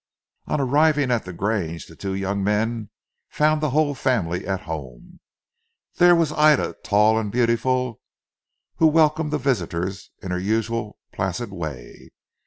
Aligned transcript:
On 0.47 0.59
arriving 0.59 1.11
at 1.11 1.25
the 1.25 1.31
Grange, 1.31 1.85
the 1.85 1.95
two 1.95 2.15
young 2.15 2.43
men, 2.43 2.89
found 3.29 3.61
the 3.61 3.69
whole 3.69 3.93
family 3.93 4.47
at 4.47 4.61
home. 4.61 5.19
There 5.97 6.15
was 6.15 6.31
Ida 6.31 6.73
tall 6.83 7.19
and 7.19 7.31
beautiful 7.31 8.01
who 8.77 8.87
welcomed 8.87 9.29
the 9.29 9.37
visitors 9.37 10.09
in 10.23 10.31
her 10.31 10.39
usual 10.39 10.97
placid 11.13 11.51
way. 11.51 12.09